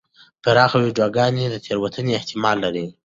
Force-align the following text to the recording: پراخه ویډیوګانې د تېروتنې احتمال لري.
پراخه 0.43 0.77
ویډیوګانې 0.81 1.45
د 1.49 1.55
تېروتنې 1.65 2.11
احتمال 2.19 2.57
لري. 2.65 2.85